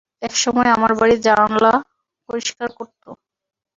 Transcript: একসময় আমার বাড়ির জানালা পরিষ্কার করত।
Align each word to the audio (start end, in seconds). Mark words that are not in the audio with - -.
একসময় 0.21 0.69
আমার 0.75 0.91
বাড়ির 0.99 1.19
জানালা 1.27 1.73
পরিষ্কার 2.29 2.69
করত। 2.77 3.03